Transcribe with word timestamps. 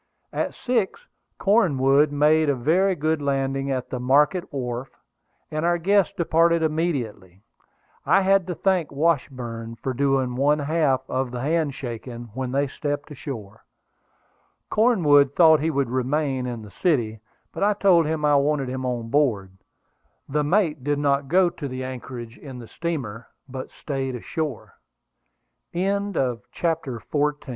At 0.33 0.55
six 0.55 1.05
Cornwood 1.37 2.11
made 2.11 2.49
a 2.49 2.55
very 2.55 2.95
good 2.95 3.21
landing 3.21 3.69
at 3.69 3.91
the 3.91 3.99
Market 3.99 4.51
Wharf, 4.51 4.89
and 5.51 5.63
our 5.63 5.77
guests 5.77 6.11
departed 6.11 6.63
immediately. 6.63 7.43
I 8.03 8.21
had 8.21 8.47
to 8.47 8.55
thank 8.55 8.91
Washburn 8.91 9.75
for 9.75 9.93
doing 9.93 10.35
one 10.35 10.57
half 10.57 11.07
of 11.07 11.29
the 11.29 11.41
hand 11.41 11.75
shaking 11.75 12.31
when 12.33 12.51
they 12.51 12.65
stepped 12.65 13.11
ashore. 13.11 13.63
Cornwood 14.71 15.35
thought 15.35 15.59
he 15.59 15.69
would 15.69 15.91
remain 15.91 16.47
in 16.47 16.63
the 16.63 16.71
city, 16.71 17.19
but 17.53 17.61
I 17.63 17.75
told 17.75 18.07
him 18.07 18.25
I 18.25 18.37
wanted 18.37 18.69
him 18.69 18.83
on 18.87 19.09
board. 19.09 19.51
The 20.27 20.43
mate 20.43 20.83
did 20.83 20.97
not 20.97 21.27
go 21.27 21.51
to 21.51 21.67
the 21.67 21.83
anchorage 21.83 22.39
in 22.39 22.57
the 22.57 22.67
steamer, 22.67 23.27
but 23.47 23.69
stayed 23.69 24.15
ashore. 24.15 24.79
CHAPTER 25.71 26.11
XV. 26.11 26.15
A 26.17 26.37
WAR 26.39 26.89
OF 27.11 27.13
WORDS. 27.13 27.37